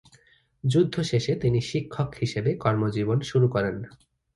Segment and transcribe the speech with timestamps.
[0.63, 3.75] যুদ্ধ শেষে তিনি শিক্ষক হিসেবে কর্মজীবন শুরু করেন।